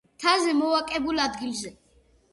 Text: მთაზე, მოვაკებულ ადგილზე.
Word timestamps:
მთაზე, 0.13 0.55
მოვაკებულ 0.61 1.23
ადგილზე. 1.29 1.75